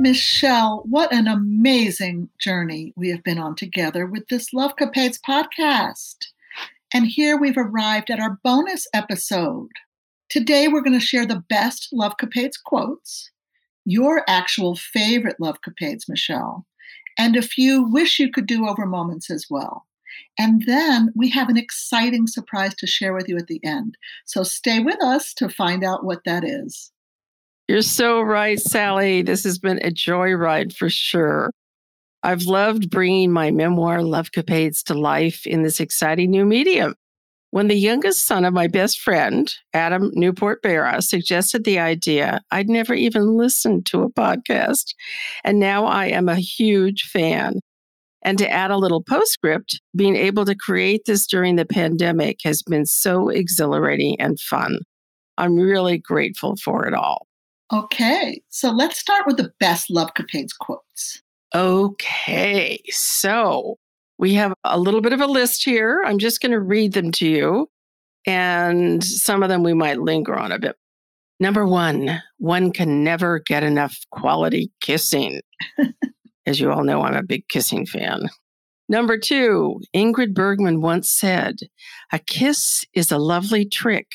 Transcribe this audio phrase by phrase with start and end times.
[0.00, 6.28] Michelle, what an amazing journey we have been on together with this Love Capades podcast.
[6.94, 9.68] And here we've arrived at our bonus episode.
[10.30, 13.30] Today we're going to share the best Love Capades quotes,
[13.84, 16.66] your actual favorite Love Capades, Michelle,
[17.18, 19.84] and a few wish you could do over moments as well.
[20.38, 23.98] And then we have an exciting surprise to share with you at the end.
[24.24, 26.90] So stay with us to find out what that is.
[27.70, 29.22] You're so right, Sally.
[29.22, 31.52] This has been a joyride for sure.
[32.24, 36.96] I've loved bringing my memoir, Love Capades, to life in this exciting new medium.
[37.52, 42.68] When the youngest son of my best friend, Adam Newport Barra, suggested the idea, I'd
[42.68, 44.86] never even listened to a podcast.
[45.44, 47.60] And now I am a huge fan.
[48.22, 52.64] And to add a little postscript, being able to create this during the pandemic has
[52.64, 54.80] been so exhilarating and fun.
[55.38, 57.28] I'm really grateful for it all.
[57.72, 61.22] Okay, so let's start with the best Love Capades quotes.
[61.54, 63.76] Okay, so
[64.18, 66.02] we have a little bit of a list here.
[66.04, 67.70] I'm just going to read them to you,
[68.26, 70.74] and some of them we might linger on a bit.
[71.38, 75.40] Number one, one can never get enough quality kissing.
[76.46, 78.28] As you all know, I'm a big kissing fan.
[78.88, 81.56] Number two, Ingrid Bergman once said,
[82.12, 84.08] A kiss is a lovely trick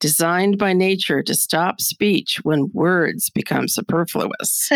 [0.00, 4.70] designed by nature to stop speech when words become superfluous.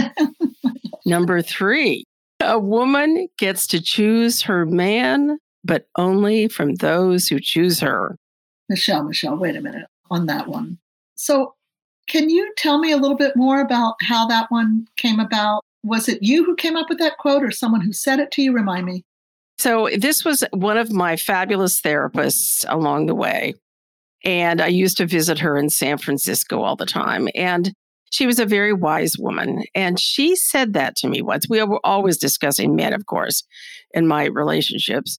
[1.06, 2.04] Number three,
[2.40, 8.16] a woman gets to choose her man, but only from those who choose her.
[8.68, 10.78] Michelle, Michelle, wait a minute on that one.
[11.14, 11.54] So,
[12.08, 15.64] can you tell me a little bit more about how that one came about?
[15.82, 18.42] Was it you who came up with that quote or someone who said it to
[18.42, 18.52] you?
[18.52, 19.04] Remind me.
[19.58, 23.54] So, this was one of my fabulous therapists along the way.
[24.26, 27.28] And I used to visit her in San Francisco all the time.
[27.36, 27.72] And
[28.10, 29.62] she was a very wise woman.
[29.72, 31.48] And she said that to me once.
[31.48, 33.44] We were always discussing men, of course,
[33.94, 35.18] in my relationships.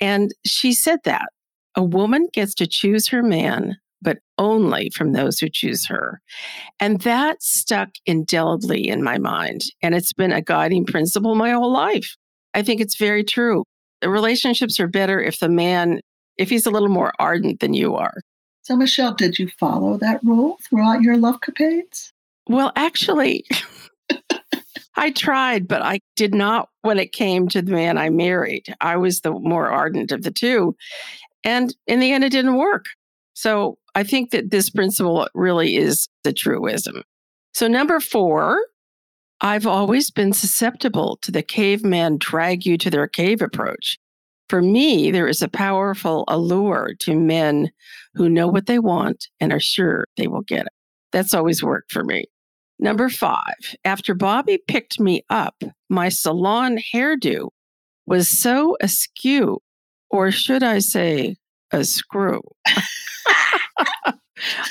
[0.00, 1.28] And she said that
[1.74, 6.22] a woman gets to choose her man, but only from those who choose her.
[6.80, 9.62] And that stuck indelibly in my mind.
[9.82, 12.16] And it's been a guiding principle my whole life.
[12.54, 13.64] I think it's very true.
[14.00, 16.00] The relationships are better if the man,
[16.38, 18.14] if he's a little more ardent than you are.
[18.66, 22.10] So, Michelle, did you follow that rule throughout your love capades?
[22.48, 23.44] Well, actually,
[24.96, 28.74] I tried, but I did not when it came to the man I married.
[28.80, 30.74] I was the more ardent of the two.
[31.44, 32.86] And in the end, it didn't work.
[33.34, 37.04] So I think that this principle really is the truism.
[37.54, 38.66] So, number four,
[39.40, 43.96] I've always been susceptible to the caveman drag you to their cave approach.
[44.48, 47.70] For me, there is a powerful allure to men
[48.14, 50.72] who know what they want and are sure they will get it.
[51.12, 52.26] That's always worked for me.
[52.78, 57.48] Number five, after Bobby picked me up, my salon hairdo
[58.06, 59.58] was so askew,
[60.10, 61.36] or should I say,
[61.72, 62.42] a screw.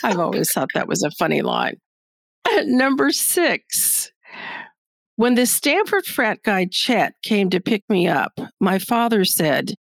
[0.04, 1.78] I've always thought that was a funny line.
[2.66, 4.12] Number six,
[5.16, 9.74] when the Stanford frat guy Chet came to pick me up, my father said,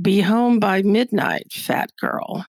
[0.00, 2.44] Be home by midnight, fat girl.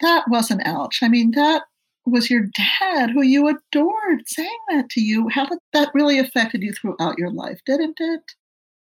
[0.00, 1.00] That wasn't ouch.
[1.02, 1.62] I mean, that
[2.06, 2.46] was your
[2.80, 5.28] dad who you adored saying that to you.
[5.28, 8.22] How did that really affected you throughout your life, didn't it?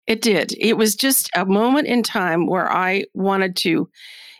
[0.06, 0.54] It did.
[0.58, 3.90] It was just a moment in time where I wanted to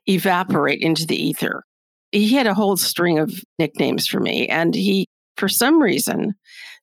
[0.06, 1.64] evaporate into the ether.
[2.14, 6.34] He had a whole string of nicknames for me, and he, for some reason,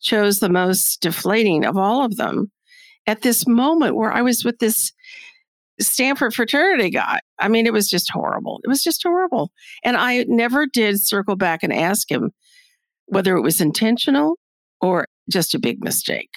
[0.01, 2.51] chose the most deflating of all of them
[3.07, 4.93] at this moment where I was with this
[5.81, 7.19] Stanford fraternity guy.
[7.39, 8.61] I mean, it was just horrible.
[8.65, 9.51] It was just horrible.
[9.83, 12.31] And I never did circle back and ask him
[13.07, 14.39] whether it was intentional
[14.81, 16.31] or just a big mistake.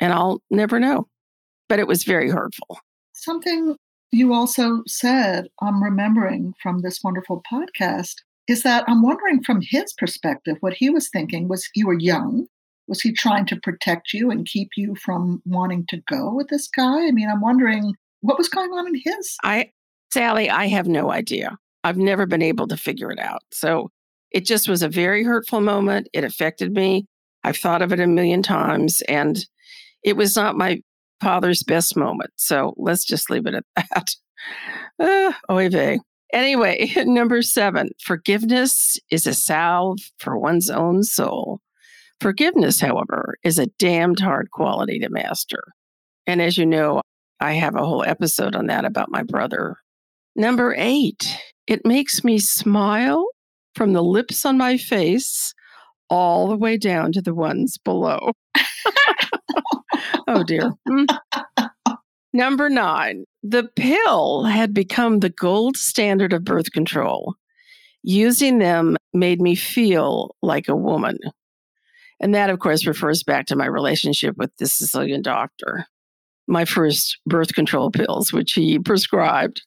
[0.00, 1.08] And I'll never know.
[1.68, 2.78] But it was very hurtful.
[3.14, 3.76] Something
[4.12, 8.14] you also said, I'm remembering from this wonderful podcast,
[8.48, 12.46] is that I'm wondering from his perspective what he was thinking was you were young
[12.86, 16.68] was he trying to protect you and keep you from wanting to go with this
[16.68, 17.06] guy?
[17.06, 19.36] I mean, I'm wondering what was going on in his.
[19.42, 19.70] I,
[20.12, 21.56] Sally, I have no idea.
[21.82, 23.42] I've never been able to figure it out.
[23.52, 23.90] So
[24.30, 26.08] it just was a very hurtful moment.
[26.12, 27.06] It affected me.
[27.42, 29.44] I've thought of it a million times, and
[30.02, 30.80] it was not my
[31.20, 32.30] father's best moment.
[32.36, 34.16] So let's just leave it at that.
[34.98, 36.00] Uh, oy vey.
[36.34, 41.60] Anyway, number seven forgiveness is a salve for one's own soul.
[42.20, 45.62] Forgiveness, however, is a damned hard quality to master.
[46.26, 47.02] And as you know,
[47.40, 49.76] I have a whole episode on that about my brother.
[50.34, 51.38] Number eight,
[51.68, 53.26] it makes me smile
[53.76, 55.54] from the lips on my face
[56.10, 58.32] all the way down to the ones below.
[60.26, 60.72] oh dear.
[60.88, 61.06] Mm.
[62.34, 67.36] Number nine, the pill had become the gold standard of birth control.
[68.02, 71.16] Using them made me feel like a woman.
[72.18, 75.86] And that, of course, refers back to my relationship with the Sicilian doctor,
[76.48, 79.62] my first birth control pills, which he prescribed.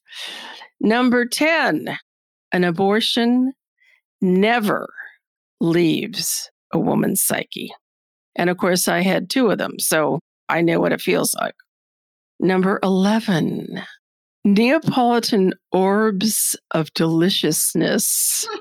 [0.82, 1.98] Number 10,
[2.52, 3.54] an abortion
[4.22, 4.90] never
[5.62, 7.74] leaves a woman's psyche.
[8.36, 11.56] And of course, I had two of them, so I know what it feels like.
[12.40, 13.82] Number 11,
[14.46, 18.48] Neapolitan orbs of deliciousness.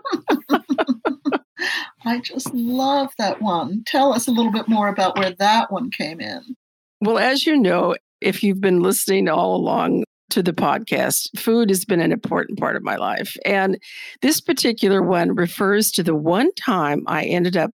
[2.07, 3.83] I just love that one.
[3.87, 6.57] Tell us a little bit more about where that one came in.
[7.01, 11.85] Well, as you know, if you've been listening all along to the podcast, food has
[11.85, 13.37] been an important part of my life.
[13.45, 13.79] And
[14.23, 17.71] this particular one refers to the one time I ended up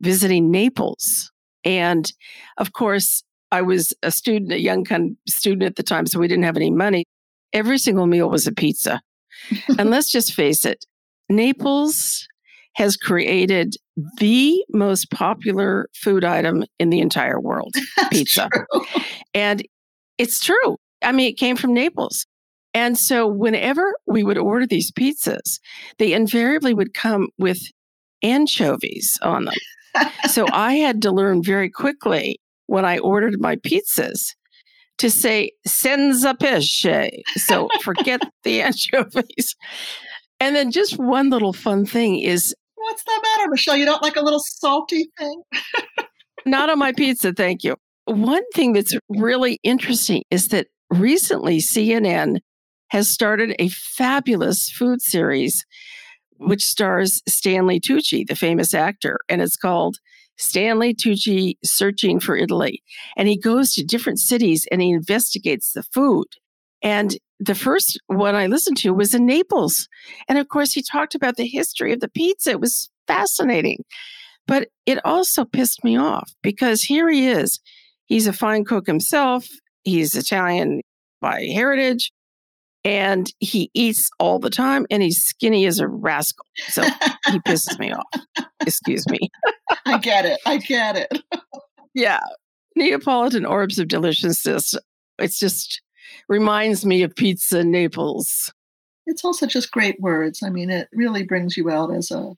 [0.00, 1.32] visiting Naples.
[1.64, 2.10] And
[2.58, 3.22] of course,
[3.52, 6.44] I was a student, a young kind of student at the time, so we didn't
[6.44, 7.04] have any money.
[7.52, 9.00] Every single meal was a pizza.
[9.78, 10.84] and let's just face it,
[11.28, 12.26] Naples
[12.74, 13.74] has created
[14.18, 17.74] the most popular food item in the entire world
[18.10, 18.48] pizza.
[18.52, 18.84] True.
[19.34, 19.66] And
[20.18, 20.76] it's true.
[21.02, 22.26] I mean, it came from Naples.
[22.72, 25.58] And so whenever we would order these pizzas,
[25.98, 27.60] they invariably would come with
[28.22, 29.54] anchovies on them.
[30.28, 32.39] so I had to learn very quickly
[32.70, 34.36] when I ordered my pizzas
[34.98, 37.10] to say senza pesce.
[37.36, 39.56] So forget the anchovies.
[40.38, 43.76] And then just one little fun thing is What's the matter, Michelle?
[43.76, 45.42] You don't like a little salty thing?
[46.46, 47.74] not on my pizza, thank you.
[48.04, 52.38] One thing that's really interesting is that recently CNN
[52.88, 55.66] has started a fabulous food series
[56.38, 59.98] which stars Stanley Tucci, the famous actor, and it's called
[60.40, 62.82] Stanley Tucci Searching for Italy.
[63.16, 66.26] And he goes to different cities and he investigates the food.
[66.82, 69.88] And the first one I listened to was in Naples.
[70.28, 72.50] And of course, he talked about the history of the pizza.
[72.50, 73.84] It was fascinating.
[74.46, 77.60] But it also pissed me off because here he is.
[78.06, 79.46] He's a fine cook himself.
[79.84, 80.80] He's Italian
[81.20, 82.12] by heritage
[82.84, 86.46] and he eats all the time and he's skinny as a rascal.
[86.68, 86.82] So
[87.26, 88.06] he pisses me off.
[88.60, 89.30] Excuse me.
[89.86, 90.40] I get it.
[90.46, 91.22] I get it.
[91.94, 92.20] yeah.
[92.76, 94.74] Neapolitan orbs of deliciousness.
[95.18, 95.82] It's just
[96.28, 98.52] reminds me of pizza in Naples.
[99.06, 100.42] It's also just great words.
[100.42, 102.34] I mean, it really brings you out as a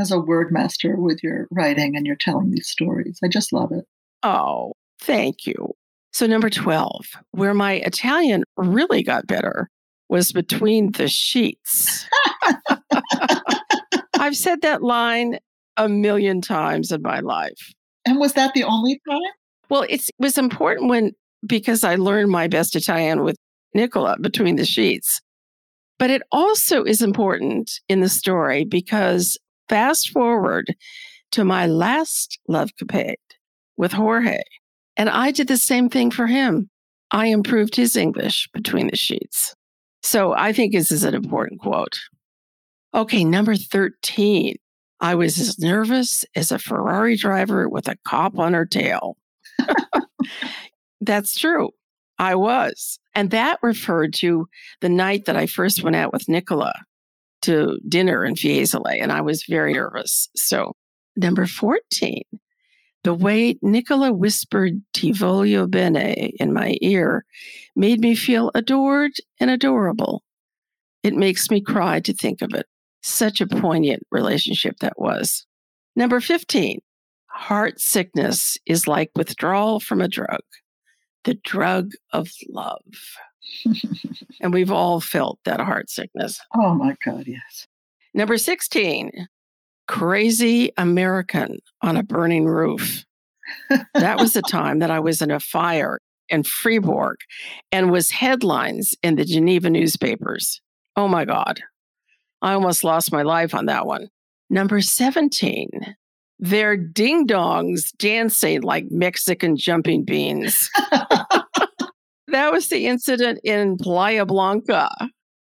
[0.00, 3.18] as a word master with your writing and you're telling these stories.
[3.22, 3.84] I just love it.
[4.22, 5.74] Oh, thank you.
[6.12, 9.68] So number 12, where my Italian really got better
[10.08, 12.06] was between the sheets.
[14.18, 15.38] I've said that line
[15.76, 17.74] a million times in my life.
[18.06, 19.20] And was that the only time?
[19.68, 21.12] Well, it was important when
[21.46, 23.36] because I learned my best Italian with
[23.74, 25.20] Nicola between the sheets.
[25.98, 29.38] But it also is important in the story because
[29.68, 30.74] fast forward
[31.32, 33.16] to my last love capade
[33.76, 34.40] with Jorge,
[34.96, 36.70] and I did the same thing for him.
[37.10, 39.54] I improved his English between the sheets.
[40.02, 41.98] So I think this is an important quote.
[42.94, 44.56] Okay, number 13.
[45.00, 49.16] I was as nervous as a Ferrari driver with a cop on her tail.
[51.00, 51.70] That's true.
[52.18, 52.98] I was.
[53.14, 54.48] And that referred to
[54.80, 56.74] the night that I first went out with Nicola
[57.42, 60.28] to dinner in Fiesole, and I was very nervous.
[60.34, 60.72] So,
[61.16, 62.22] number 14,
[63.08, 67.24] the way Nicola whispered Ti voglio bene in my ear
[67.74, 70.22] made me feel adored and adorable.
[71.02, 72.66] It makes me cry to think of it.
[73.00, 75.46] Such a poignant relationship that was.
[75.96, 76.80] Number 15,
[77.28, 80.42] heart sickness is like withdrawal from a drug
[81.24, 82.82] the drug of love.
[84.42, 86.38] and we've all felt that heart sickness.
[86.54, 87.66] Oh my God, yes.
[88.12, 89.28] Number 16,
[89.88, 93.04] crazy American on a burning roof.
[93.94, 97.16] that was the time that I was in a fire in Fribourg
[97.72, 100.60] and was headlines in the Geneva newspapers.
[100.94, 101.60] Oh my God.
[102.42, 104.08] I almost lost my life on that one.
[104.50, 105.68] Number 17,
[106.38, 110.70] they're ding dongs dancing like Mexican jumping beans.
[112.28, 114.88] that was the incident in Playa Blanca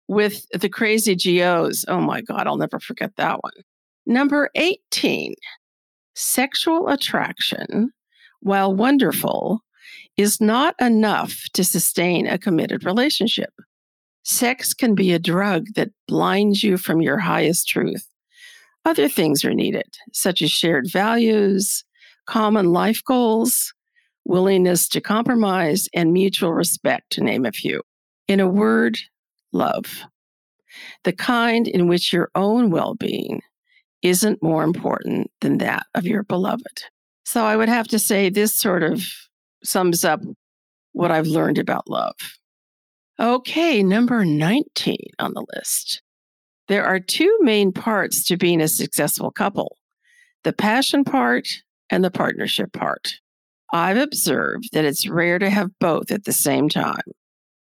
[0.07, 1.83] with the crazy GOs.
[1.87, 3.53] Oh my God, I'll never forget that one.
[4.09, 5.33] Number 18,
[6.15, 7.91] sexual attraction,
[8.39, 9.59] while wonderful,
[10.15, 13.49] is not enough to sustain a committed relationship.
[14.23, 18.07] Sex can be a drug that blinds you from your highest truth.
[18.85, 21.83] Other things are needed, such as shared values,
[22.27, 23.73] common life goals,
[24.23, 27.81] willingness to compromise, and mutual respect, to name a few.
[28.29, 28.99] In a word,
[29.51, 30.03] love.
[31.03, 33.41] The kind in which your own well being
[34.01, 36.83] isn't more important than that of your beloved.
[37.25, 39.03] So I would have to say this sort of
[39.63, 40.21] sums up
[40.93, 42.15] what I've learned about love.
[43.19, 46.01] Okay, number 19 on the list.
[46.67, 49.77] There are two main parts to being a successful couple
[50.43, 51.47] the passion part
[51.89, 53.15] and the partnership part.
[53.73, 57.01] I've observed that it's rare to have both at the same time.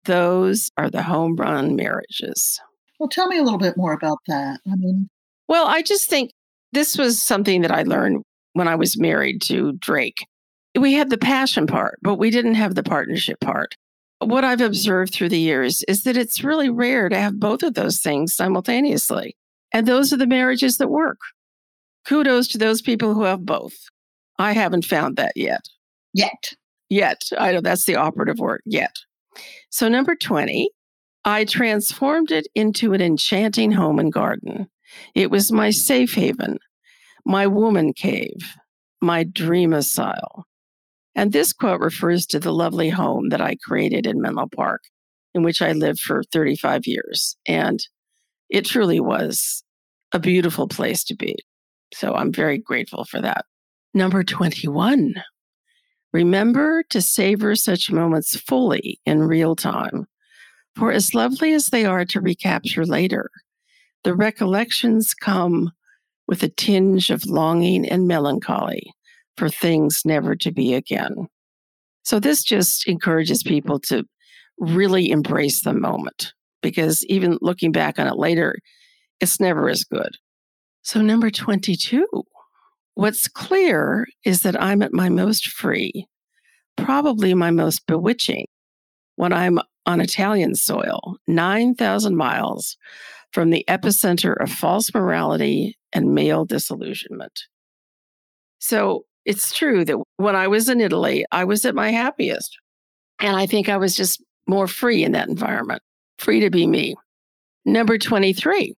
[0.03, 2.59] Those are the home run marriages.
[2.99, 4.59] Well, tell me a little bit more about that.
[4.67, 5.09] I mean,
[5.47, 6.31] well, I just think
[6.71, 8.23] this was something that I learned
[8.53, 10.25] when I was married to Drake.
[10.77, 13.75] We had the passion part, but we didn't have the partnership part.
[14.19, 17.73] What I've observed through the years is that it's really rare to have both of
[17.73, 19.35] those things simultaneously.
[19.73, 21.19] And those are the marriages that work.
[22.05, 23.75] Kudos to those people who have both.
[24.37, 25.65] I haven't found that yet.
[26.13, 26.53] Yet.
[26.89, 27.23] Yet.
[27.37, 28.95] I know that's the operative word, yet.
[29.69, 30.69] So, number 20,
[31.25, 34.67] I transformed it into an enchanting home and garden.
[35.13, 36.59] It was my safe haven,
[37.25, 38.55] my woman cave,
[39.01, 40.43] my dream asylum.
[41.15, 44.81] And this quote refers to the lovely home that I created in Menlo Park,
[45.33, 47.37] in which I lived for 35 years.
[47.47, 47.79] And
[48.49, 49.63] it truly was
[50.11, 51.35] a beautiful place to be.
[51.93, 53.45] So I'm very grateful for that.
[53.93, 55.15] Number 21.
[56.11, 60.05] Remember to savor such moments fully in real time.
[60.75, 63.29] For as lovely as they are to recapture later,
[64.05, 65.71] the recollections come
[66.27, 68.93] with a tinge of longing and melancholy
[69.35, 71.27] for things never to be again.
[72.03, 74.05] So, this just encourages people to
[74.59, 78.55] really embrace the moment because even looking back on it later,
[79.19, 80.15] it's never as good.
[80.83, 82.05] So, number 22,
[82.93, 86.05] what's clear is that I'm at my most free,
[86.77, 88.45] probably my most bewitching,
[89.15, 92.77] when I'm on Italian soil, 9,000 miles
[93.35, 97.41] from the epicenter of false morality and male disillusionment.
[98.59, 102.57] So, it's true that when I was in Italy, I was at my happiest.
[103.19, 105.81] And I think I was just more free in that environment,
[106.17, 106.95] free to be me.
[107.65, 108.73] Number 23,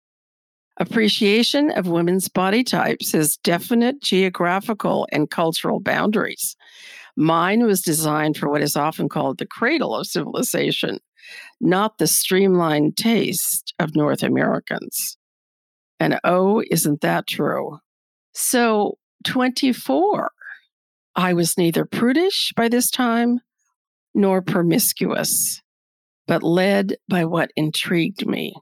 [0.77, 6.57] Appreciation of women's body types has definite geographical and cultural boundaries.
[7.15, 10.99] Mine was designed for what is often called the cradle of civilization,
[11.59, 15.17] not the streamlined taste of North Americans.
[15.99, 17.79] And oh, isn't that true?
[18.33, 20.31] So, 24.
[21.15, 23.39] I was neither prudish by this time
[24.13, 25.61] nor promiscuous,
[26.27, 28.53] but led by what intrigued me.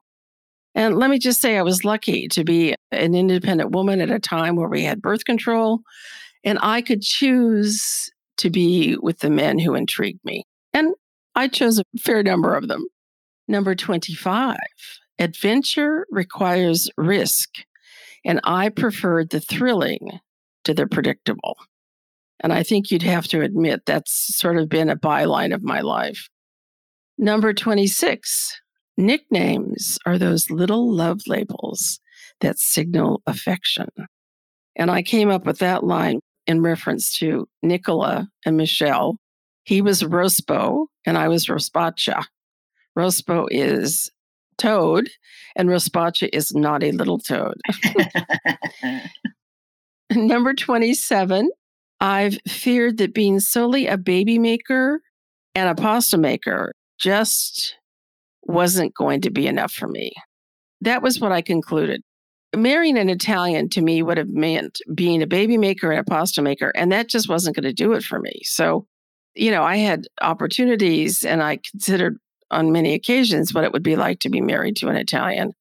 [0.76, 4.20] And let me just say, I was lucky to be an independent woman at a
[4.20, 5.82] time where we had birth control,
[6.44, 10.44] and I could choose to be with the men who intrigued me.
[10.74, 10.94] And
[11.36, 12.86] I chose a fair number of them.
[13.48, 14.58] Number 25
[15.20, 17.50] adventure requires risk,
[18.26, 20.20] and I preferred the thrilling
[20.64, 21.58] to the predictable.
[22.40, 25.82] And I think you'd have to admit that's sort of been a byline of my
[25.82, 26.30] life.
[27.18, 28.60] Number 26
[28.96, 32.00] Nicknames are those little love labels
[32.42, 33.88] that signal affection.
[34.76, 39.18] And I came up with that line in reference to Nicola and Michelle.
[39.64, 42.24] He was Rospo and I was Rospacha.
[42.98, 44.12] Rospo is
[44.58, 45.10] toad
[45.56, 47.56] and Rospacha is naughty little toad.
[50.12, 51.50] Number 27,
[52.00, 55.02] I've feared that being solely a baby maker
[55.56, 57.76] and a pasta maker just
[58.44, 60.12] wasn't going to be enough for me.
[60.82, 62.02] That was what I concluded.
[62.56, 66.42] Marrying an Italian to me would have meant being a baby maker and a pasta
[66.42, 68.42] maker, and that just wasn't going to do it for me.
[68.44, 68.86] So,
[69.36, 72.18] you know, I had opportunities and I considered
[72.52, 75.54] on many occasions what it would be like to be married to an Italian.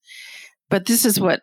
[0.69, 1.43] But this is what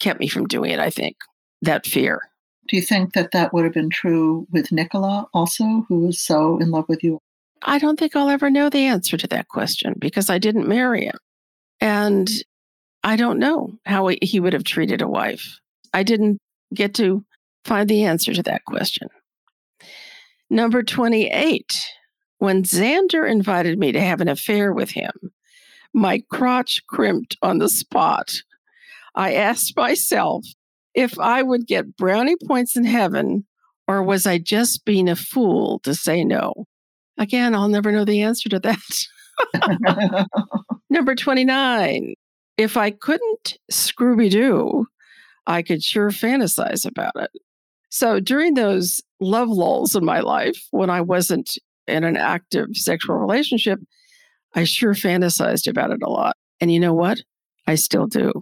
[0.00, 1.16] kept me from doing it, I think,
[1.62, 2.20] that fear.
[2.68, 6.58] Do you think that that would have been true with Nicola also, who was so
[6.58, 7.20] in love with you?
[7.62, 11.06] I don't think I'll ever know the answer to that question because I didn't marry
[11.06, 11.18] him.
[11.80, 12.30] And
[13.02, 15.58] I don't know how he would have treated a wife.
[15.92, 16.38] I didn't
[16.72, 17.24] get to
[17.64, 19.08] find the answer to that question.
[20.50, 21.72] Number 28,
[22.38, 25.12] when Xander invited me to have an affair with him,
[25.92, 28.32] my crotch crimped on the spot.
[29.14, 30.44] I asked myself
[30.94, 33.46] if I would get brownie points in heaven,
[33.86, 36.66] or was I just being a fool to say no?
[37.18, 40.26] Again, I'll never know the answer to that.
[40.90, 42.14] Number 29.
[42.56, 44.86] If I couldn't Scooby Doo,
[45.46, 47.30] I could sure fantasize about it.
[47.94, 53.14] So during those love lulls in my life, when I wasn't in an active sexual
[53.14, 53.78] relationship,
[54.56, 56.36] I sure fantasized about it a lot.
[56.60, 57.22] And you know what?
[57.68, 58.32] I still do.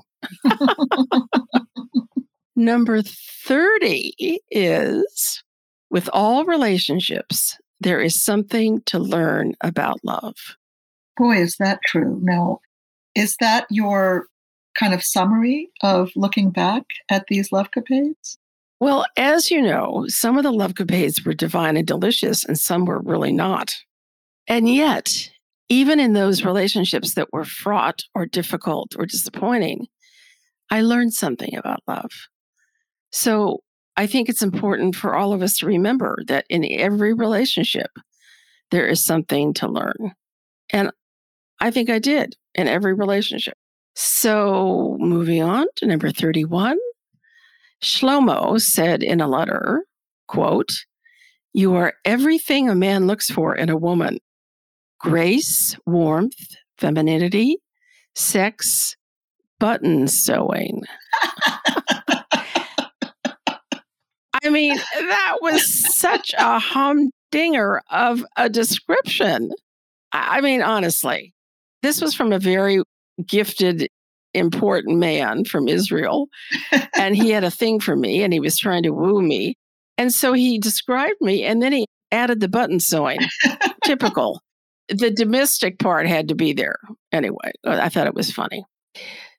[2.57, 5.45] Number 30 is
[5.91, 10.57] with all relationships, there is something to learn about love.
[11.19, 12.19] Boy, is that true.
[12.23, 12.61] Now,
[13.15, 14.29] is that your
[14.79, 18.39] kind of summary of looking back at these love capades?
[18.83, 22.85] Well, as you know, some of the love capades were divine and delicious, and some
[22.85, 23.77] were really not.
[24.49, 25.31] And yet,
[25.69, 29.87] even in those relationships that were fraught or difficult or disappointing,
[30.69, 32.11] I learned something about love.
[33.13, 33.61] So
[33.97, 37.93] I think it's important for all of us to remember that in every relationship,
[38.73, 40.15] there is something to learn.
[40.73, 40.91] And
[41.61, 43.55] I think I did in every relationship.
[43.95, 46.79] So moving on to number 31,
[47.83, 49.85] Shlomo said in a letter,
[50.29, 50.73] quote,
[51.53, 54.19] You are everything a man looks for in a woman
[54.99, 57.59] grace, warmth, femininity,
[58.15, 58.97] sex,
[59.59, 60.83] button sewing.
[64.45, 69.53] I mean, that was such a humdinger of a description.
[70.13, 71.33] I mean, honestly,
[71.83, 72.83] this was from a very
[73.27, 73.89] gifted,
[74.35, 76.29] important man from Israel.
[76.97, 79.55] and he had a thing for me and he was trying to woo me.
[79.99, 83.19] And so he described me and then he added the button sewing.
[83.85, 84.41] Typical.
[84.89, 86.77] The domestic part had to be there.
[87.13, 88.65] Anyway, uh, I thought it was funny.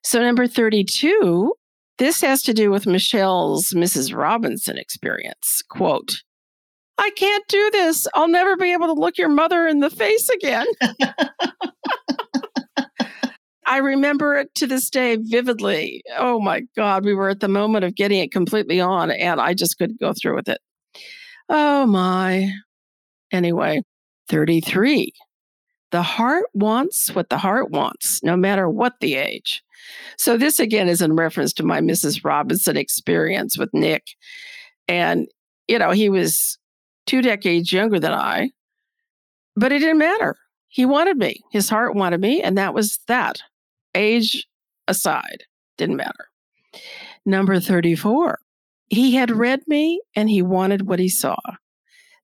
[0.02, 1.52] So, number 32,
[1.98, 4.14] this has to do with Michelle's Mrs.
[4.14, 5.62] Robinson experience.
[5.68, 6.22] Quote,
[6.98, 8.06] I can't do this.
[8.14, 10.66] I'll never be able to look your mother in the face again.
[13.66, 16.02] I remember it to this day vividly.
[16.18, 19.54] Oh my God, we were at the moment of getting it completely on, and I
[19.54, 20.60] just couldn't go through with it.
[21.48, 22.50] Oh my.
[23.32, 23.82] Anyway,
[24.28, 25.12] 33.
[25.90, 29.62] The heart wants what the heart wants, no matter what the age.
[30.18, 32.24] So, this again is in reference to my Mrs.
[32.24, 34.02] Robinson experience with Nick.
[34.88, 35.28] And,
[35.68, 36.58] you know, he was
[37.06, 38.50] two decades younger than I,
[39.56, 40.36] but it didn't matter.
[40.68, 43.42] He wanted me, his heart wanted me, and that was that.
[43.94, 44.46] Age
[44.88, 45.44] aside,
[45.78, 46.28] didn't matter.
[47.26, 48.38] Number 34,
[48.90, 51.36] he had read me and he wanted what he saw.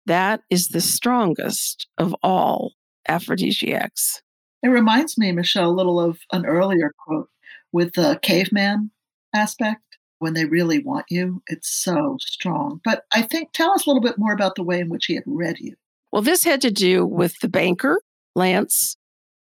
[0.06, 2.72] That is the strongest of all
[3.08, 4.22] aphrodisiacs.
[4.62, 7.28] It reminds me, Michelle, a little of an earlier quote
[7.72, 8.90] with the caveman
[9.34, 9.82] aspect.
[10.18, 12.82] When they really want you, it's so strong.
[12.84, 15.14] But I think, tell us a little bit more about the way in which he
[15.14, 15.74] had read you.
[16.12, 18.02] Well, this had to do with the banker,
[18.34, 18.98] Lance,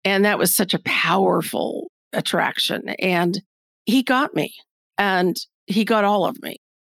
[0.04, 2.90] and that was such a powerful attraction.
[2.98, 3.42] And
[3.84, 4.54] he got me,
[4.98, 6.56] and he got all of me,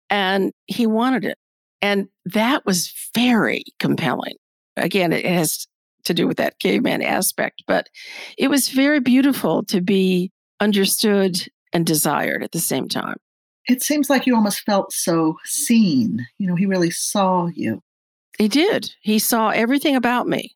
[0.09, 1.37] and he wanted it.
[1.81, 4.35] And that was very compelling.
[4.77, 5.67] Again, it has
[6.05, 7.89] to do with that caveman aspect, but
[8.37, 13.17] it was very beautiful to be understood and desired at the same time.
[13.67, 16.25] It seems like you almost felt so seen.
[16.37, 17.81] You know, he really saw you.
[18.37, 18.91] He did.
[19.01, 20.55] He saw everything about me.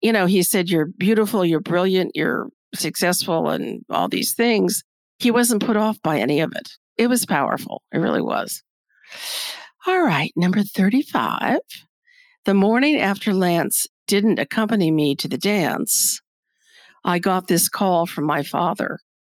[0.00, 4.82] You know, he said, You're beautiful, you're brilliant, you're successful, and all these things.
[5.18, 6.70] He wasn't put off by any of it.
[6.96, 7.82] It was powerful.
[7.92, 8.62] It really was.
[9.86, 11.58] All right, number 35.
[12.44, 16.20] The morning after Lance didn't accompany me to the dance,
[17.04, 18.98] I got this call from my father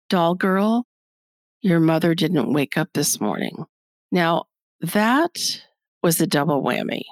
[0.09, 0.85] Doll girl,
[1.61, 3.63] your mother didn't wake up this morning.
[4.11, 4.45] Now,
[4.81, 5.61] that
[6.03, 7.03] was a double whammy.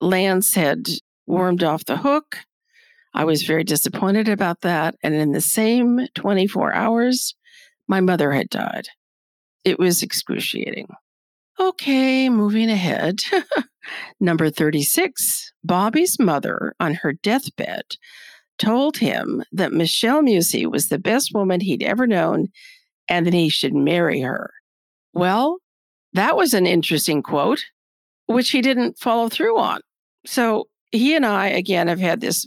[0.00, 0.88] Lance had
[1.28, 2.38] wormed off the hook.
[3.14, 4.94] I was very disappointed about that.
[5.02, 7.34] And in the same 24 hours,
[7.88, 8.88] my mother had died.
[9.64, 10.88] It was excruciating.
[11.58, 13.20] Okay, moving ahead.
[14.20, 17.82] Number 36 Bobby's mother on her deathbed
[18.58, 22.48] told him that Michelle Musi was the best woman he'd ever known
[23.08, 24.52] and that he should marry her.
[25.12, 25.58] Well,
[26.12, 27.64] that was an interesting quote,
[28.26, 29.80] which he didn't follow through on.
[30.26, 32.46] So he and I, again, have had this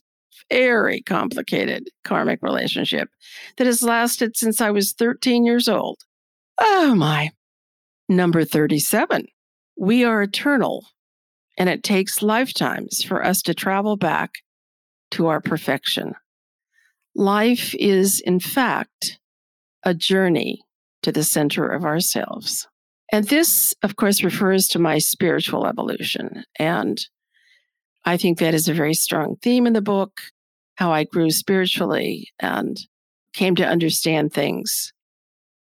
[0.49, 3.09] very complicated karmic relationship
[3.57, 5.99] that has lasted since I was 13 years old.
[6.59, 7.31] Oh my.
[8.09, 9.27] Number 37.
[9.77, 10.85] We are eternal,
[11.57, 14.35] and it takes lifetimes for us to travel back
[15.11, 16.13] to our perfection.
[17.15, 19.19] Life is, in fact,
[19.83, 20.61] a journey
[21.03, 22.67] to the center of ourselves.
[23.11, 26.43] And this, of course, refers to my spiritual evolution.
[26.57, 26.99] And
[28.05, 30.21] I think that is a very strong theme in the book
[30.75, 32.79] how I grew spiritually and
[33.33, 34.91] came to understand things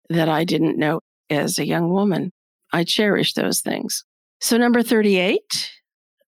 [0.10, 2.32] that I didn't know as a young woman.
[2.74, 4.04] I cherish those things.
[4.40, 5.72] So, number 38,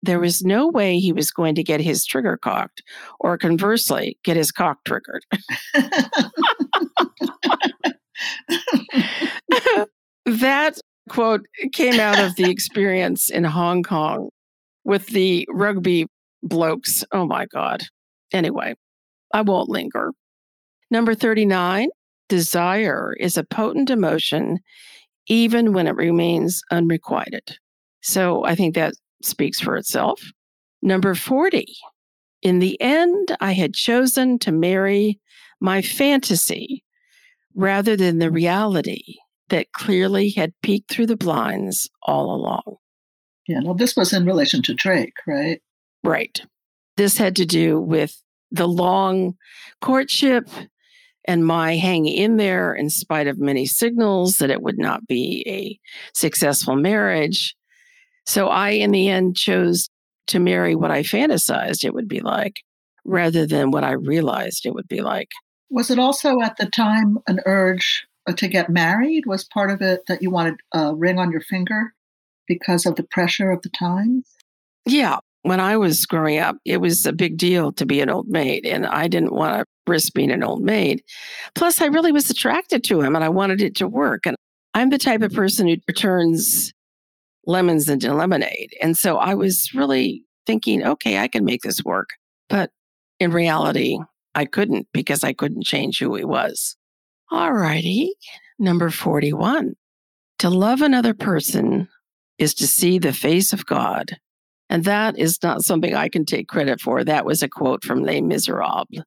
[0.04, 2.84] there was no way he was going to get his trigger cocked
[3.20, 5.26] or conversely get his cock triggered.
[10.26, 14.30] that quote came out of the experience in Hong Kong
[14.88, 16.08] with the rugby
[16.42, 17.04] blokes.
[17.12, 17.84] Oh my God.
[18.32, 18.74] Anyway,
[19.34, 20.14] I won't linger.
[20.90, 21.90] Number 39,
[22.30, 24.60] desire is a potent emotion
[25.28, 27.58] even when it remains unrequited.
[28.02, 30.22] So I think that speaks for itself.
[30.82, 31.66] Number 40,
[32.42, 35.20] in the end, I had chosen to marry
[35.60, 36.82] my fantasy
[37.56, 39.16] rather than the reality
[39.50, 42.78] that clearly had peeked through the blinds all along.
[43.48, 45.62] Yeah, well, this was in relation to Drake, right?
[46.04, 46.42] Right.
[46.98, 49.36] This had to do with the long
[49.82, 50.50] courtship
[51.26, 55.44] and my hanging in there in spite of many signals that it would not be
[55.48, 55.80] a
[56.18, 57.56] successful marriage.
[58.26, 59.90] So I, in the end, chose
[60.28, 62.62] to marry what I fantasized it would be like
[63.06, 65.30] rather than what I realized it would be like.
[65.70, 68.06] Was it also at the time an urge
[68.36, 69.26] to get married?
[69.26, 71.94] Was part of it that you wanted a ring on your finger
[72.48, 74.28] because of the pressure of the times?
[74.86, 75.18] Yeah.
[75.44, 78.66] When I was growing up, it was a big deal to be an old maid,
[78.66, 81.04] and I didn't want to risk being an old maid.
[81.56, 84.26] Plus, I really was attracted to him and I wanted it to work.
[84.26, 84.36] And
[84.74, 85.40] I'm the type of mm-hmm.
[85.42, 86.74] person who turns
[87.46, 88.76] lemons into lemonade.
[88.82, 92.10] And so I was really thinking, okay, I can make this work.
[92.50, 92.72] But
[93.20, 93.98] in reality,
[94.36, 96.76] I couldn't because I couldn't change who he was.
[97.32, 98.14] All righty.
[98.60, 99.74] Number 41.
[100.40, 101.88] To love another person
[102.38, 104.18] is to see the face of God.
[104.70, 107.04] And that is not something I can take credit for.
[107.04, 109.04] That was a quote from Les Miserables.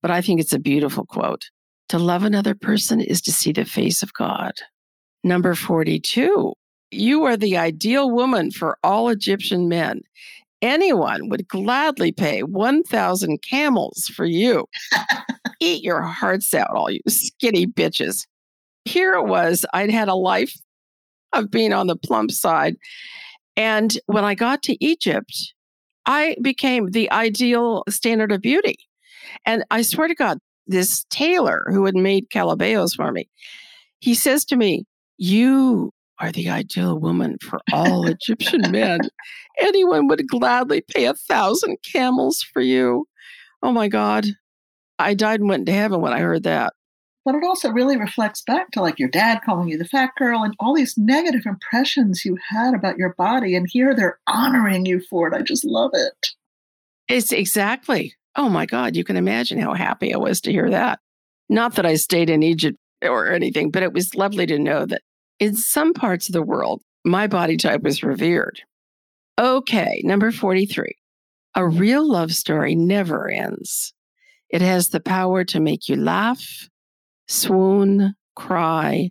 [0.00, 1.50] But I think it's a beautiful quote.
[1.90, 4.52] To love another person is to see the face of God.
[5.22, 6.54] Number 42.
[6.90, 10.00] You are the ideal woman for all Egyptian men.
[10.62, 14.66] Anyone would gladly pay 1,000 camels for you.
[15.60, 18.26] Eat your hearts out, all you skinny bitches.
[18.84, 20.54] Here it was, I'd had a life
[21.34, 22.76] of being on the plump side.
[23.56, 25.32] And when I got to Egypt,
[26.06, 28.76] I became the ideal standard of beauty.
[29.46, 33.28] And I swear to God, this tailor who had made calabayos for me,
[34.00, 34.84] he says to me,
[35.16, 39.00] You are the ideal woman for all Egyptian men.
[39.58, 43.06] Anyone would gladly pay a thousand camels for you.
[43.62, 44.26] Oh my God.
[44.98, 46.72] I died and went to heaven when I heard that.
[47.24, 50.42] But it also really reflects back to like your dad calling you the fat girl
[50.42, 53.56] and all these negative impressions you had about your body.
[53.56, 55.34] And here they're honoring you for it.
[55.34, 56.28] I just love it.
[57.08, 58.14] It's exactly.
[58.36, 60.98] Oh my God, you can imagine how happy I was to hear that.
[61.48, 65.02] Not that I stayed in Egypt or anything, but it was lovely to know that
[65.38, 68.60] in some parts of the world, my body type was revered.
[69.38, 70.94] Okay, number 43.
[71.54, 73.92] A real love story never ends.
[74.48, 76.68] It has the power to make you laugh,
[77.28, 79.10] swoon, cry,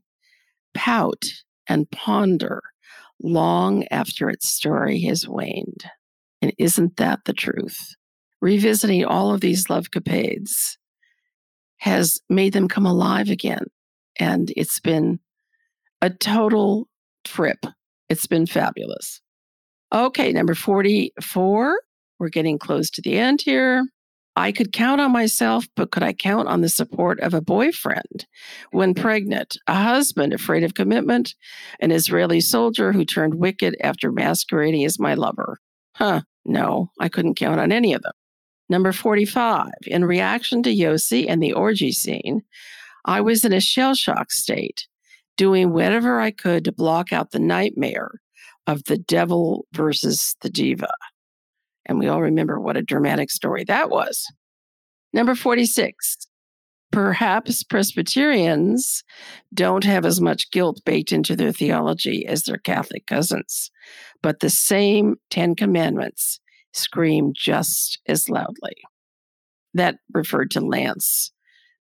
[0.74, 1.24] pout,
[1.68, 2.62] and ponder
[3.22, 5.84] long after its story has waned.
[6.42, 7.96] And isn't that the truth?
[8.44, 10.76] revisiting all of these love capades
[11.78, 13.64] has made them come alive again.
[14.20, 15.22] And it's been
[16.02, 16.90] a total
[17.24, 17.66] trip.
[18.10, 19.22] It's been fabulous.
[19.94, 21.80] Okay, number 44.
[22.20, 23.86] We're getting close to the end here.
[24.36, 28.26] I could count on myself, but could I count on the support of a boyfriend
[28.72, 29.02] when mm-hmm.
[29.02, 31.36] pregnant, a husband afraid of commitment,
[31.80, 35.60] an Israeli soldier who turned wicked after masquerading as my lover?
[35.96, 38.14] Huh, no, I couldn't count on any of them.
[38.70, 42.42] Number 45, in reaction to Yossi and the orgy scene,
[43.06, 44.88] I was in a shell shock state,
[45.38, 48.10] doing whatever I could to block out the nightmare
[48.66, 50.90] of the devil versus the diva.
[51.86, 54.26] And we all remember what a dramatic story that was.
[55.12, 56.28] Number 46,
[56.92, 59.04] perhaps Presbyterians
[59.54, 63.70] don't have as much guilt baked into their theology as their Catholic cousins,
[64.22, 66.40] but the same Ten Commandments
[66.74, 68.76] scream just as loudly.
[69.74, 71.32] That referred to Lance,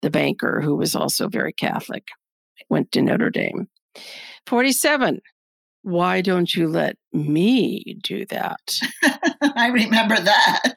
[0.02, 2.04] the banker, who was also very Catholic,
[2.68, 3.68] went to Notre Dame.
[4.46, 5.20] 47.
[5.82, 8.78] Why don't you let me do that?
[9.56, 10.74] I remember that.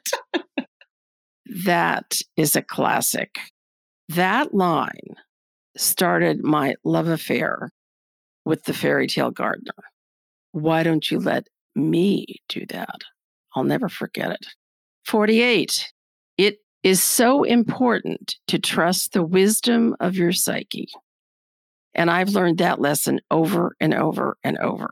[1.64, 3.38] that is a classic.
[4.08, 5.16] That line
[5.76, 7.70] started my love affair
[8.44, 9.72] with the fairy tale gardener.
[10.52, 13.00] Why don't you let me do that?
[13.54, 14.46] I'll never forget it.
[15.06, 15.92] 48.
[16.38, 20.88] It is so important to trust the wisdom of your psyche.
[21.94, 24.90] And I've learned that lesson over and over and over.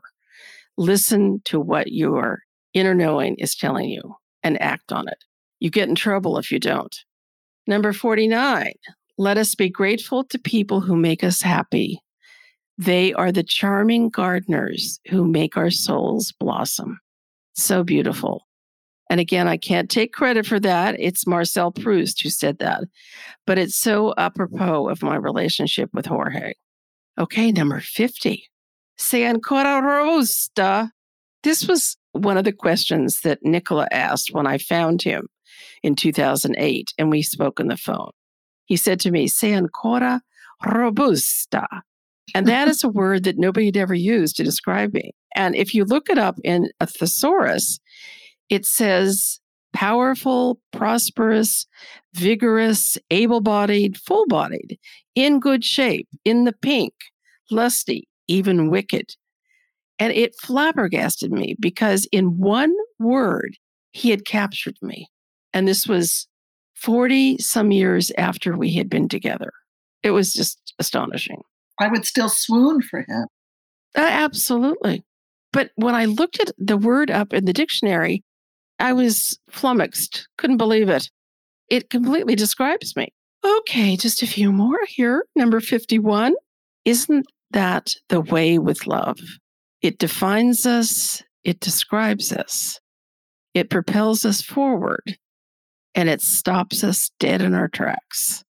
[0.77, 2.39] Listen to what your
[2.73, 5.23] inner knowing is telling you and act on it.
[5.59, 6.95] You get in trouble if you don't.
[7.67, 8.73] Number 49,
[9.17, 11.99] let us be grateful to people who make us happy.
[12.77, 16.99] They are the charming gardeners who make our souls blossom.
[17.53, 18.47] So beautiful.
[19.09, 20.95] And again, I can't take credit for that.
[20.99, 22.81] It's Marcel Proust who said that.
[23.45, 26.53] But it's so apropos of my relationship with Jorge.
[27.19, 28.49] Okay, number 50.
[28.97, 30.91] Se ancora robusta.
[31.43, 35.27] This was one of the questions that Nicola asked when I found him
[35.83, 38.11] in 2008 and we spoke on the phone.
[38.65, 40.21] He said to me, Se ancora
[40.65, 41.67] robusta.
[42.33, 45.11] And that is a word that nobody had ever used to describe me.
[45.35, 47.79] And if you look it up in a thesaurus,
[48.49, 49.39] it says
[49.73, 51.65] powerful, prosperous,
[52.13, 54.79] vigorous, able bodied, full bodied,
[55.15, 56.93] in good shape, in the pink,
[57.51, 59.15] lusty, even wicked.
[59.99, 63.57] And it flabbergasted me because in one word,
[63.91, 65.07] he had captured me.
[65.53, 66.27] And this was
[66.75, 69.51] 40 some years after we had been together.
[70.01, 71.41] It was just astonishing.
[71.79, 73.25] I would still swoon for him.
[73.95, 75.03] Uh, absolutely.
[75.51, 78.23] But when I looked at the word up in the dictionary,
[78.83, 81.09] I was flummoxed, couldn't believe it.
[81.69, 83.13] It completely describes me.
[83.41, 85.23] Okay, just a few more here.
[85.37, 86.33] Number 51.
[86.83, 89.19] Isn't that the way with love?
[89.81, 92.81] It defines us, it describes us,
[93.53, 95.17] it propels us forward,
[95.95, 98.43] and it stops us dead in our tracks.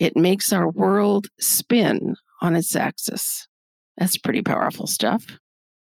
[0.00, 3.46] It makes our world spin on its axis.
[3.96, 5.38] That's pretty powerful stuff.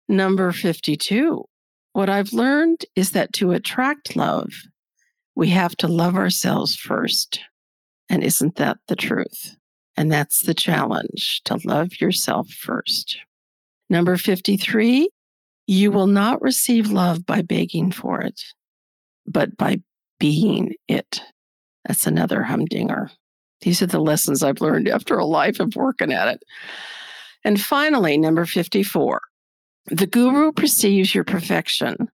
[0.08, 1.44] Number 52.
[1.92, 4.50] What I've learned is that to attract love,
[5.34, 7.40] we have to love ourselves first.
[8.08, 9.56] And isn't that the truth?
[9.96, 13.18] And that's the challenge to love yourself first.
[13.90, 15.08] Number 53,
[15.66, 18.40] you will not receive love by begging for it,
[19.26, 19.80] but by
[20.18, 21.20] being it.
[21.86, 23.10] That's another humdinger.
[23.60, 26.42] These are the lessons I've learned after a life of working at it.
[27.44, 29.20] And finally, number 54,
[29.86, 32.08] the guru perceives your perfection,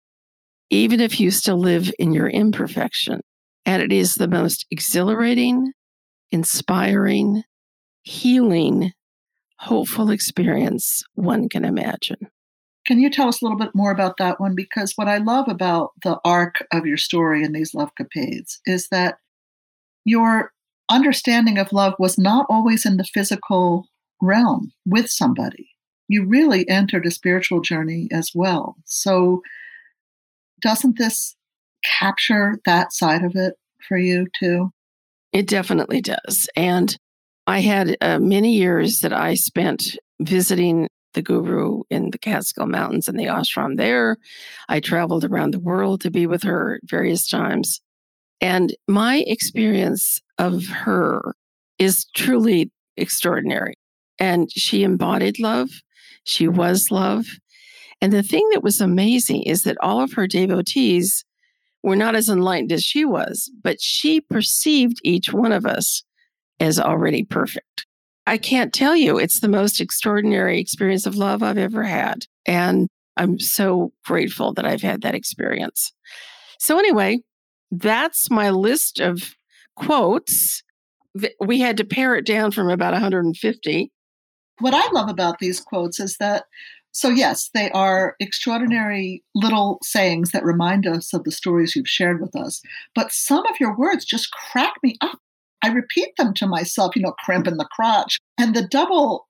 [0.70, 3.22] even if you still live in your imperfection.
[3.66, 5.72] And it is the most exhilarating,
[6.32, 7.44] inspiring,
[8.04, 8.92] healing,
[9.58, 12.28] hopeful experience one can imagine.
[12.86, 14.54] Can you tell us a little bit more about that one?
[14.54, 18.90] Because what I love about the arc of your story in these love capades is
[18.90, 19.18] that
[20.04, 20.52] your
[20.92, 23.88] understanding of love was not always in the physical
[24.22, 25.75] realm with somebody
[26.08, 28.76] you really entered a spiritual journey as well.
[28.86, 29.42] So,
[30.62, 31.36] doesn't this
[31.84, 33.56] capture that side of it
[33.88, 34.72] for you too?
[35.34, 36.50] It definitely does.
[36.56, 36.98] And
[37.48, 43.08] I had uh, many years that I spent visiting the guru in the Catskill Mountains
[43.08, 44.18] and the ashram there.
[44.70, 47.82] I traveled around the world to be with her various times.
[48.42, 51.36] And my experience of her
[51.80, 53.76] is truly extraordinary.
[54.20, 55.70] And she embodied love.
[56.26, 57.26] She was love.
[58.02, 61.24] And the thing that was amazing is that all of her devotees
[61.82, 66.04] were not as enlightened as she was, but she perceived each one of us
[66.60, 67.86] as already perfect.
[68.28, 72.26] I can't tell you, it's the most extraordinary experience of love I've ever had.
[72.46, 75.94] And I'm so grateful that I've had that experience.
[76.60, 77.20] So, anyway,
[77.72, 79.36] that's my list of
[79.76, 80.64] quotes.
[81.40, 83.92] We had to pare it down from about 150
[84.60, 86.46] what I love about these quotes is that,
[86.92, 92.22] so yes, they are extraordinary little sayings that remind us of the stories you've shared
[92.22, 92.62] with us,
[92.94, 95.20] but some of your words just crack me up.
[95.62, 98.20] I repeat them to myself, you know, crimp in the crotch.
[98.38, 99.28] And the double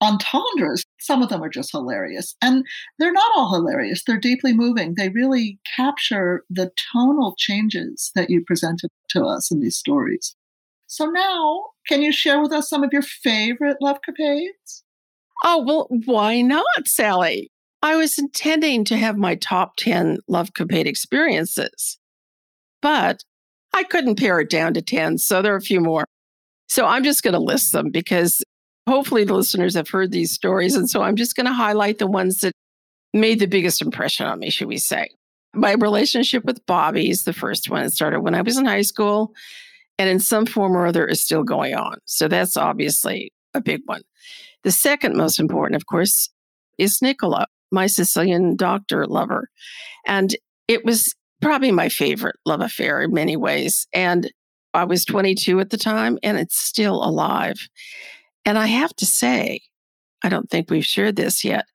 [0.00, 2.34] entendres, some of them are just hilarious.
[2.40, 2.64] And
[2.98, 4.94] they're not all hilarious, they're deeply moving.
[4.96, 10.34] They really capture the tonal changes that you presented to us in these stories.
[10.92, 14.82] So now, can you share with us some of your favorite love capades?
[15.42, 17.50] Oh, well, why not, Sally?
[17.80, 21.98] I was intending to have my top 10 love capade experiences,
[22.82, 23.22] but
[23.72, 25.16] I couldn't pare it down to 10.
[25.16, 26.04] So there are a few more.
[26.68, 28.42] So I'm just going to list them because
[28.86, 30.74] hopefully the listeners have heard these stories.
[30.74, 32.52] And so I'm just going to highlight the ones that
[33.14, 35.08] made the biggest impression on me, should we say.
[35.54, 37.82] My relationship with Bobby is the first one.
[37.82, 39.32] It started when I was in high school
[40.02, 41.96] and in some form or other is still going on.
[42.06, 44.02] So that's obviously a big one.
[44.64, 46.28] The second most important, of course,
[46.76, 49.48] is Nicola, my Sicilian doctor lover.
[50.04, 50.34] And
[50.66, 53.86] it was probably my favorite love affair in many ways.
[53.92, 54.28] And
[54.74, 57.68] I was 22 at the time, and it's still alive.
[58.44, 59.60] And I have to say,
[60.24, 61.66] I don't think we've shared this yet.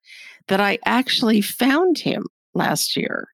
[0.47, 3.27] that I actually found him last year.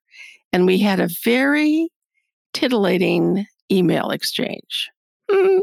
[0.52, 1.88] And we had a very
[2.52, 4.90] titillating email exchange.
[5.30, 5.60] Mm.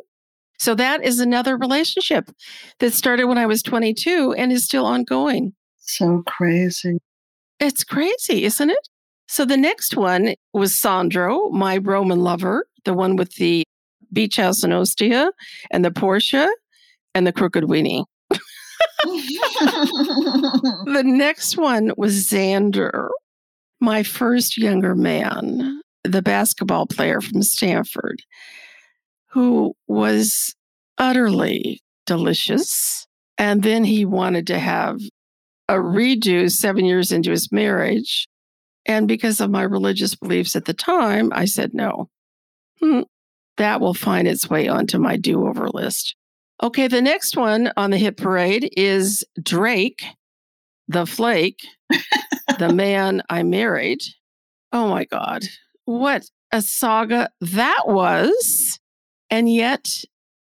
[0.60, 2.30] So that is another relationship
[2.80, 5.54] that started when I was 22 and is still ongoing.
[5.80, 7.00] So crazy.
[7.60, 8.90] It's crazy, isn't it?
[9.28, 13.64] So the next one was Sandro, my Roman lover, the one with the
[14.14, 15.32] beach house in Ostia
[15.72, 16.48] and the Porsche
[17.16, 18.06] and the crooked weenie.
[19.04, 23.10] the next one was Xander,
[23.80, 28.22] my first younger man, the basketball player from Stanford,
[29.30, 30.56] who was
[30.98, 33.08] utterly delicious.
[33.38, 35.00] And then he wanted to have
[35.68, 38.28] a redo seven years into his marriage.
[38.86, 42.10] And because of my religious beliefs at the time, I said no.
[42.80, 43.02] Hmm,
[43.58, 46.16] that will find its way onto my do over list.
[46.64, 50.04] Okay, the next one on the hit parade is Drake,
[50.88, 51.60] the flake,
[52.60, 54.02] the man I married.
[54.72, 55.44] Oh my God,
[56.00, 58.80] what a saga that was.
[59.30, 59.90] And yet,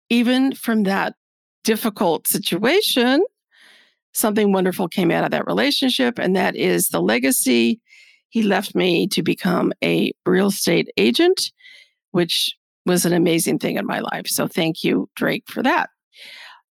[0.10, 1.16] even from that
[1.64, 3.24] difficult situation,
[4.14, 7.80] something wonderful came out of that relationship, and that is the legacy.
[8.30, 11.52] He left me to become a real estate agent,
[12.12, 14.28] which was an amazing thing in my life.
[14.28, 15.90] So thank you, Drake, for that.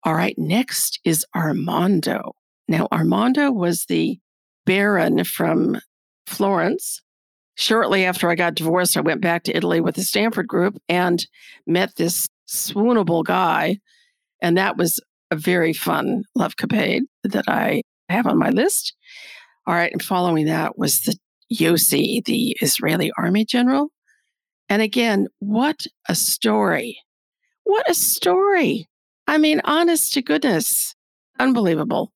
[0.04, 2.34] All right, next is Armando.
[2.68, 4.18] Now, Armando was the
[4.66, 5.80] Baron from
[6.26, 7.00] Florence.
[7.56, 11.24] Shortly after I got divorced, I went back to Italy with the Stanford group and
[11.66, 13.78] met this swoonable guy.
[14.42, 18.94] And that was a very fun love capade that I have on my list.
[19.66, 19.92] All right.
[19.92, 21.16] And following that was the
[21.52, 23.90] Yossi, the Israeli army general.
[24.68, 26.98] And again, what a story.
[27.64, 28.88] What a story.
[29.26, 30.94] I mean, honest to goodness,
[31.38, 32.12] unbelievable.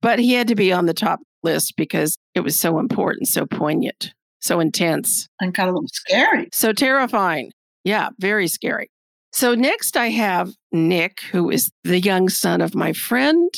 [0.00, 3.46] But he had to be on the top list because it was so important, so
[3.46, 5.28] poignant, so intense.
[5.40, 6.48] And kind of a little scary.
[6.52, 7.52] So terrifying.
[7.84, 8.90] Yeah, very scary.
[9.32, 13.50] So next I have Nick, who is the young son of my friend.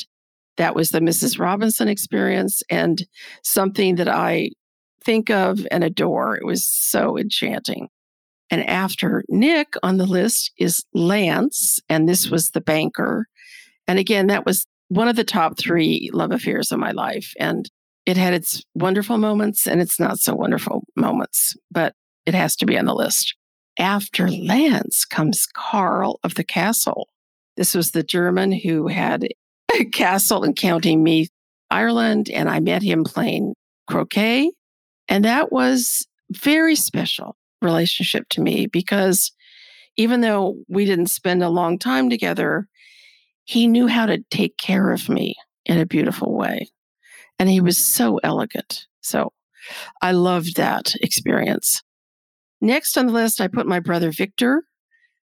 [0.57, 1.39] That was the Mrs.
[1.39, 3.05] Robinson experience and
[3.43, 4.51] something that I
[5.03, 6.35] think of and adore.
[6.35, 7.87] It was so enchanting.
[8.49, 13.27] And after Nick on the list is Lance, and this was the banker.
[13.87, 17.33] And again, that was one of the top three love affairs of my life.
[17.39, 17.69] And
[18.05, 21.93] it had its wonderful moments and its not so wonderful moments, but
[22.25, 23.35] it has to be on the list.
[23.79, 27.09] After Lance comes Carl of the Castle.
[27.57, 29.27] This was the German who had
[29.73, 31.29] a castle in County Meath,
[31.69, 33.53] Ireland, and I met him playing
[33.87, 34.51] croquet.
[35.07, 39.31] And that was very special relationship to me because
[39.97, 42.67] even though we didn't spend a long time together,
[43.43, 45.35] he knew how to take care of me
[45.65, 46.69] in a beautiful way.
[47.41, 48.85] And he was so elegant.
[49.01, 49.33] So
[49.99, 51.81] I loved that experience.
[52.61, 54.61] Next on the list, I put my brother Victor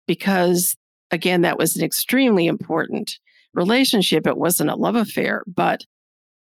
[0.07, 0.77] because,
[1.11, 3.19] again, that was an extremely important
[3.53, 4.25] relationship.
[4.25, 5.85] It wasn't a love affair, but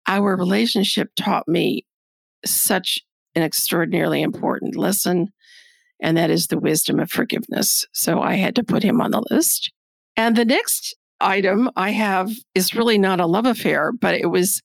[0.08, 1.86] our relationship taught me
[2.44, 2.98] such
[3.36, 5.30] an extraordinarily important lesson
[6.02, 7.86] and that is the wisdom of forgiveness.
[7.92, 9.70] So I had to put him on the list.
[10.16, 14.62] And the next item I have is really not a love affair, but it was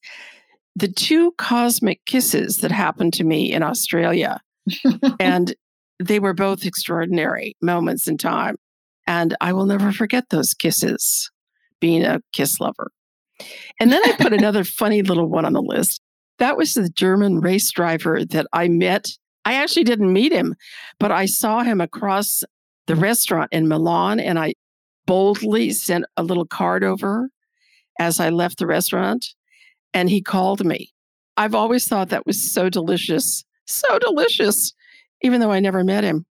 [0.76, 4.40] the two cosmic kisses that happened to me in Australia.
[5.20, 5.54] and
[5.98, 8.56] they were both extraordinary moments in time.
[9.06, 11.30] And I will never forget those kisses,
[11.80, 12.90] being a kiss lover.
[13.80, 16.00] And then I put another funny little one on the list.
[16.38, 19.08] That was the German race driver that I met
[19.46, 20.56] I actually didn't meet him,
[20.98, 22.42] but I saw him across
[22.88, 24.54] the restaurant in Milan and I
[25.06, 27.30] boldly sent a little card over
[28.00, 29.24] as I left the restaurant
[29.94, 30.92] and he called me.
[31.36, 34.72] I've always thought that was so delicious, so delicious,
[35.22, 36.24] even though I never met him.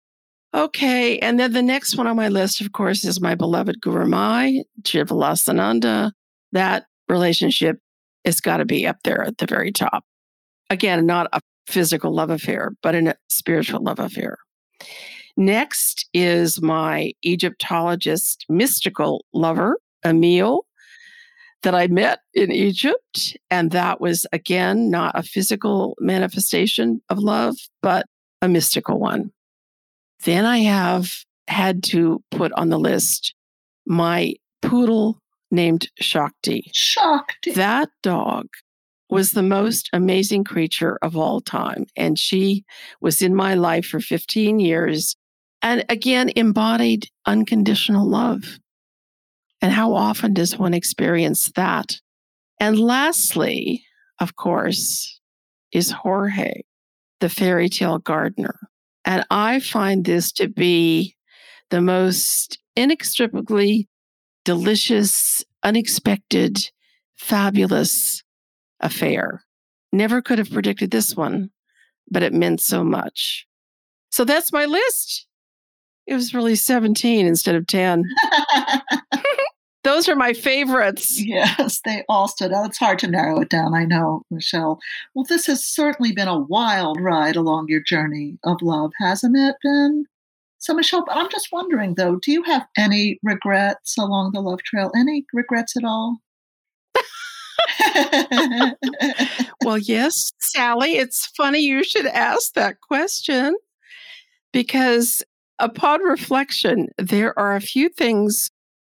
[0.55, 4.07] Okay, and then the next one on my list, of course, is my beloved Guru
[4.07, 6.13] Mai, Chidvilasananda.
[6.53, 7.79] That relationship
[8.25, 10.05] has got to be up there at the very top.
[10.71, 14.39] Again, not a physical love affair, but a spiritual love affair.
[15.37, 20.65] Next is my Egyptologist mystical lover, Emil,
[21.65, 23.37] that I met in Egypt.
[23.51, 28.07] And that was, again, not a physical manifestation of love, but
[28.41, 29.33] a mystical one.
[30.25, 31.11] Then I have
[31.49, 33.35] had to put on the list
[33.87, 35.19] my poodle
[35.51, 36.71] named Shakti.
[36.73, 37.53] Shakti.
[37.53, 38.47] That dog
[39.11, 41.87] was the most amazing creature of all time.
[41.97, 42.65] And she
[43.01, 45.17] was in my life for 15 years
[45.63, 48.59] and again embodied unconditional love.
[49.65, 51.99] And how often does one experience that?
[52.61, 53.83] And lastly,
[54.21, 55.19] of course,
[55.73, 56.61] is Jorge,
[57.21, 58.69] the fairy tale gardener.
[59.07, 61.17] And I find this to be
[61.71, 63.89] the most inextricably
[64.45, 66.71] delicious, unexpected,
[67.17, 68.23] fabulous
[68.81, 69.45] affair.
[69.95, 71.49] Never could have predicted this one,
[72.11, 73.47] but it meant so much.
[74.11, 75.27] So that's my list.
[76.07, 78.05] It was really 17 instead of 10.
[79.85, 81.23] Those are my favorites.
[81.23, 82.67] Yes, they all stood out.
[82.67, 84.81] It's hard to narrow it down, I know, Michele.
[85.15, 89.57] Well, this has certainly been a wild ride along your journey of love, hasn't it
[89.63, 90.07] been?
[90.59, 94.91] So, Michele, I'm just wondering though, do you have any regrets along the love trail?
[94.97, 96.19] Any regrets at all?
[99.65, 103.55] well, yes, Sally, it's funny you should ask that question
[104.55, 105.23] because
[105.59, 108.51] upon reflection, there are a few things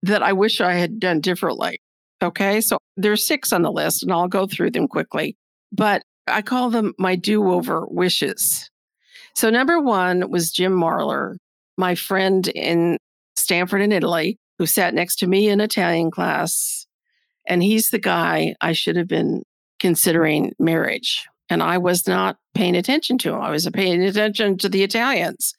[0.05, 1.79] that I wish I had done differently.
[2.21, 2.61] Okay.
[2.61, 5.35] So there's six on the list and I'll go through them quickly,
[5.71, 8.69] but I call them my do over wishes.
[9.35, 11.35] So number one was Jim Marlar,
[11.77, 12.97] my friend in
[13.35, 16.87] Stanford in Italy, who sat next to me in Italian class.
[17.47, 19.43] And he's the guy I should have been
[19.79, 21.27] considering marriage.
[21.49, 23.41] And I was not paying attention to him.
[23.41, 25.53] I was paying attention to the Italians.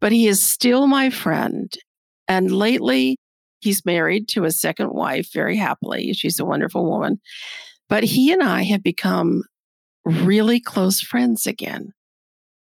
[0.00, 1.72] But he is still my friend.
[2.28, 3.16] And lately,
[3.64, 6.12] he's married to a second wife very happily.
[6.12, 7.18] She's a wonderful woman.
[7.88, 9.42] But he and I have become
[10.04, 11.92] really close friends again,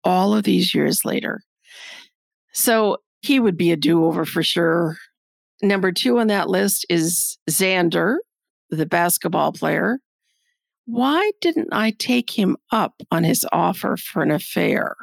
[0.05, 1.43] all of these years later.
[2.53, 4.97] So he would be a do over for sure.
[5.63, 8.17] Number two on that list is Xander,
[8.71, 9.99] the basketball player.
[10.87, 14.97] Why didn't I take him up on his offer for an affair?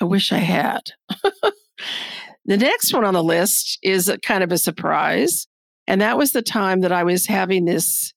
[0.00, 0.92] I wish I had.
[2.48, 5.46] the next one on the list is a kind of a surprise.
[5.86, 8.14] And that was the time that I was having this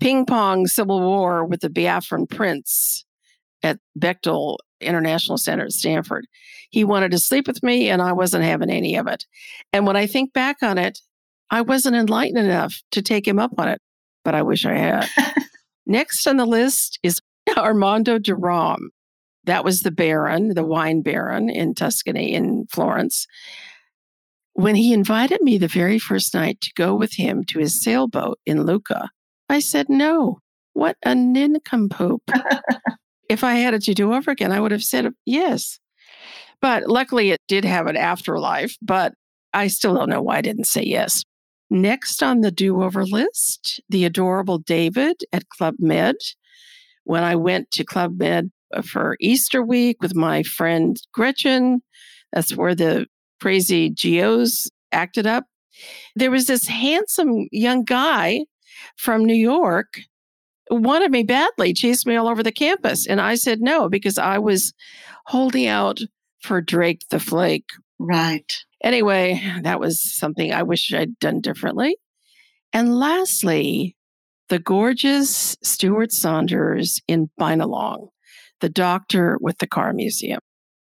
[0.00, 3.04] ping pong civil war with the Biafran prince
[3.62, 6.26] at Bechtel International Center at Stanford.
[6.70, 9.26] He wanted to sleep with me, and I wasn't having any of it.
[9.72, 10.98] And when I think back on it,
[11.50, 13.80] I wasn't enlightened enough to take him up on it,
[14.24, 15.08] but I wish I had.
[15.86, 17.20] Next on the list is
[17.56, 18.90] Armando Duran.
[19.48, 23.26] That was the Baron, the wine baron in Tuscany, in Florence.
[24.52, 28.38] When he invited me the very first night to go with him to his sailboat
[28.44, 29.08] in Lucca,
[29.48, 30.40] I said no.
[30.74, 32.30] What a nincompoop.
[33.30, 35.80] if I had it to do over again, I would have said yes.
[36.60, 39.14] But luckily, it did have an afterlife, but
[39.54, 41.22] I still don't know why I didn't say yes.
[41.70, 46.16] Next on the do over list, the adorable David at Club Med.
[47.04, 51.82] When I went to Club Med Uh, for Easter week with my friend Gretchen.
[52.32, 53.06] That's where the
[53.40, 55.44] crazy geos acted up.
[56.16, 58.44] There was this handsome young guy
[58.96, 60.00] from New York
[60.70, 63.06] wanted me badly, chased me all over the campus.
[63.06, 64.72] And I said no because I was
[65.26, 66.00] holding out
[66.42, 67.70] for Drake the Flake.
[67.98, 68.52] Right.
[68.82, 71.96] Anyway, that was something I wish I'd done differently.
[72.72, 73.96] And lastly,
[74.48, 78.08] the gorgeous Stuart Saunders in Binalong
[78.60, 80.40] the doctor with the car museum.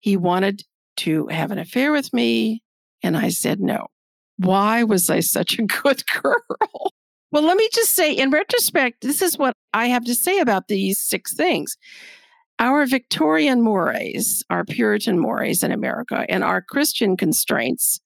[0.01, 0.63] He wanted
[0.99, 2.63] to have an affair with me,
[3.03, 3.87] and I said no.
[4.37, 6.93] Why was I such a good girl?
[7.31, 10.69] Well, let me just say, in retrospect, this is what I have to say about
[10.69, 11.77] these six things.
[12.59, 18.01] Our Victorian mores, our Puritan mores in America, and our Christian constraints,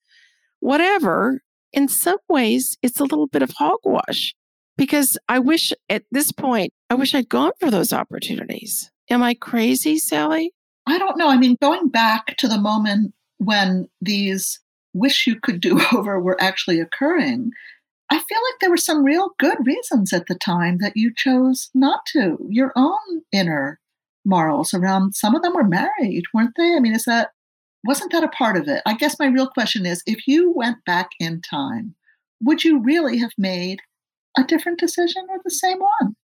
[0.61, 1.43] whatever,
[1.73, 4.35] in some ways, it's a little bit of hogwash
[4.77, 8.91] because I wish at this point, I wish I'd gone for those opportunities.
[9.11, 10.53] Am I crazy, Sally?
[10.87, 11.29] I don't know.
[11.29, 14.61] I mean, going back to the moment when these
[14.95, 17.51] wish you could do over were actually occurring,
[18.11, 21.71] I feel like there were some real good reasons at the time that you chose
[21.75, 22.39] not to.
[22.49, 23.81] Your own inner
[24.25, 26.75] morals around some of them were married, weren't they?
[26.75, 27.31] I mean, is that
[27.85, 28.83] wasn't that a part of it?
[28.85, 31.95] I guess my real question is if you went back in time,
[32.41, 33.81] would you really have made
[34.37, 36.17] a different decision or the same one?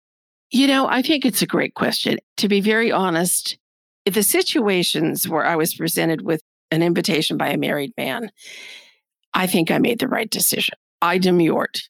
[0.50, 2.18] You know, I think it's a great question.
[2.38, 3.56] To be very honest,
[4.04, 8.30] the situations where I was presented with an invitation by a married man,
[9.32, 10.74] I think I made the right decision.
[11.00, 11.80] I demurred.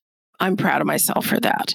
[0.41, 1.75] I'm proud of myself for that.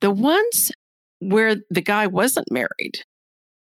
[0.00, 0.72] The ones
[1.20, 3.04] where the guy wasn't married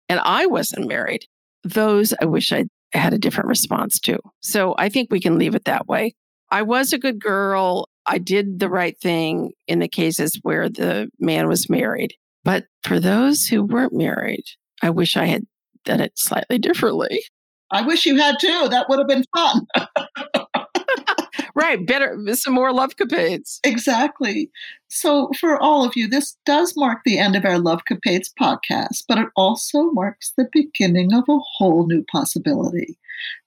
[0.08, 1.26] and I wasn't married,
[1.64, 4.18] those I wish I had a different response to.
[4.40, 6.14] So I think we can leave it that way.
[6.50, 7.88] I was a good girl.
[8.06, 12.14] I did the right thing in the cases where the man was married.
[12.44, 14.44] But for those who weren't married,
[14.82, 15.46] I wish I had
[15.84, 17.24] done it slightly differently.
[17.70, 18.68] I wish you had too.
[18.70, 19.66] That would have been fun.
[21.54, 21.86] right.
[21.86, 23.58] Better, some more love capades.
[23.64, 24.50] Exactly.
[24.88, 29.04] So, for all of you, this does mark the end of our Love Capades podcast,
[29.06, 32.98] but it also marks the beginning of a whole new possibility.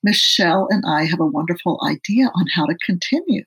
[0.03, 3.43] Michele and I have a wonderful idea on how to continue.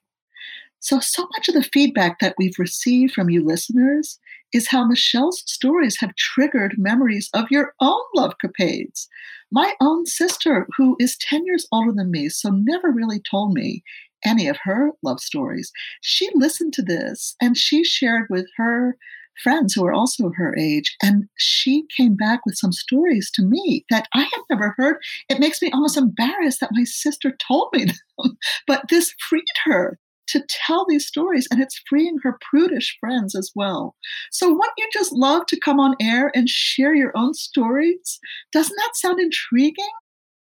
[0.81, 4.19] So, so much of the feedback that we've received from you listeners
[4.55, 9.09] is how Michele's stories have triggered memories of your own love capades.
[9.51, 13.83] My own sister, who is 10 years older than me, so never really told me
[14.25, 18.97] any of her love stories, she listened to this and she shared with her
[19.43, 20.97] friends who are also her age.
[21.03, 24.97] And she came back with some stories to me that I had never heard.
[25.29, 27.85] It makes me almost embarrassed that my sister told me
[28.19, 29.99] them, but this freed her
[30.29, 33.95] to tell these stories and it's freeing her prudish friends as well.
[34.31, 38.19] So, wouldn't you just love to come on air and share your own stories?
[38.53, 39.85] Doesn't that sound intriguing?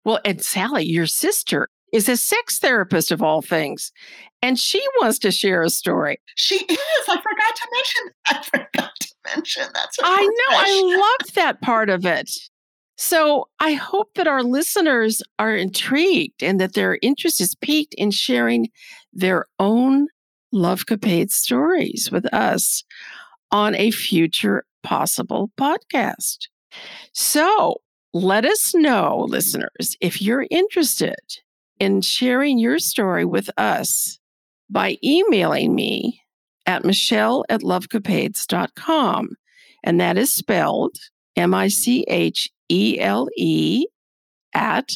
[0.04, 3.92] Well, and Sally, your sister is a sex therapist of all things,
[4.42, 6.20] and she wants to share a story.
[6.36, 6.80] She is.
[7.08, 8.14] I forgot to mention.
[8.28, 9.98] I forgot to mention that's.
[10.02, 10.58] I know.
[10.58, 12.32] I loved that part of it.
[13.02, 18.12] So I hope that our listeners are intrigued and that their interest is piqued in
[18.12, 18.70] sharing
[19.12, 20.06] their own
[20.52, 22.84] Love Capade stories with us
[23.52, 26.48] on a future possible podcast.
[27.12, 27.78] So
[28.14, 31.16] let us know, listeners, if you're interested
[31.80, 34.20] in sharing your story with us
[34.70, 36.22] by emailing me
[36.68, 39.30] at michele at lovecapades.com.
[39.84, 40.98] And that is spelled
[41.36, 43.86] M I C H E L E
[44.54, 44.94] at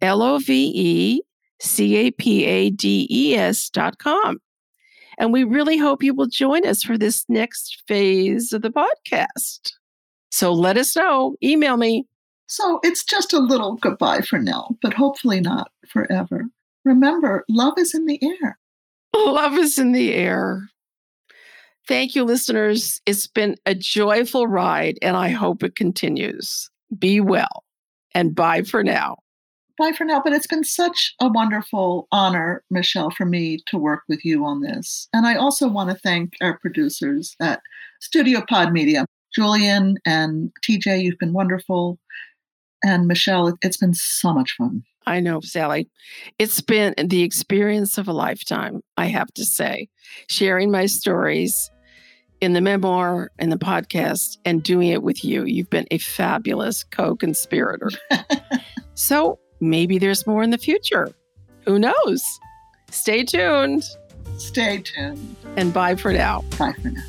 [0.00, 1.22] L O V E
[1.60, 4.38] C A P A D E S dot com.
[5.18, 9.72] And we really hope you will join us for this next phase of the podcast.
[10.30, 11.36] So let us know.
[11.42, 12.06] Email me.
[12.46, 16.44] So it's just a little goodbye for now, but hopefully not forever.
[16.84, 18.58] Remember, love is in the air.
[19.16, 20.68] Love is in the air.
[21.86, 23.00] Thank you, listeners.
[23.06, 26.70] It's been a joyful ride, and I hope it continues.
[26.98, 27.64] Be well,
[28.14, 29.16] and bye for now.
[29.78, 30.20] Bye for now.
[30.22, 34.60] But it's been such a wonderful honor, Michele, for me to work with you on
[34.60, 35.08] this.
[35.12, 37.60] And I also want to thank our producers at
[38.00, 41.02] Studio Pod Media, Julian and TJ.
[41.02, 41.98] You've been wonderful.
[42.84, 44.84] And Michele, it's been so much fun.
[45.06, 45.88] I know, Sally.
[46.38, 49.88] It's been the experience of a lifetime, I have to say,
[50.28, 51.70] sharing my stories
[52.44, 55.44] in the memoir and the podcast and doing it with you.
[55.44, 57.90] You've been a fabulous co conspirator.
[58.94, 61.10] so maybe there's more in the future.
[61.64, 62.22] Who knows?
[62.90, 63.84] Stay tuned.
[64.36, 65.36] Stay tuned.
[65.56, 66.42] And bye for now.
[66.58, 67.02] Bye for now.